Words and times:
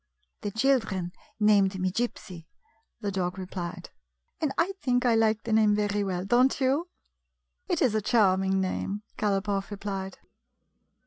"The 0.41 0.49
children 0.49 1.11
named 1.39 1.79
me 1.79 1.91
Gypsy," 1.91 2.47
the 3.01 3.11
dog 3.11 3.37
replied," 3.37 3.91
and 4.41 4.51
I 4.57 4.71
think 4.81 5.05
I 5.05 5.13
like 5.13 5.43
the 5.43 5.53
name 5.53 5.75
very 5.75 6.03
well. 6.03 6.25
Don't 6.25 6.59
you?" 6.59 6.89
"It 7.69 7.83
is 7.83 7.93
a 7.93 8.01
charming 8.01 8.59
name," 8.59 9.03
Galopoff 9.19 9.69
replied. 9.69 10.17